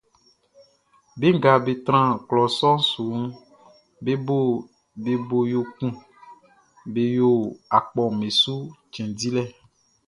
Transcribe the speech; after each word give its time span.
Be 1.19 1.27
nga 1.37 1.51
be 1.63 1.73
tran 1.85 2.09
klɔ 2.27 2.43
sɔʼn 2.57 2.79
suʼn, 2.91 3.25
be 5.03 5.11
bo 5.29 5.37
yo 5.53 5.61
kun 5.75 5.91
be 6.93 7.03
yo 7.17 7.31
akpɔʼm 7.77 8.13
be 8.21 8.27
su 8.41 8.53
cɛn 8.93 9.09
dilɛ. 9.19 9.43